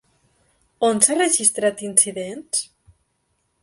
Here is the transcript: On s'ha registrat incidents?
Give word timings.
On 0.87 1.03
s'ha 1.07 1.19
registrat 1.19 1.87
incidents? 1.91 2.67